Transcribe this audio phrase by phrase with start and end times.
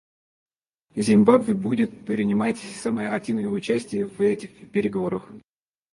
[0.95, 5.29] Зимбабве будет принимать самое активное участие в этих переговорах.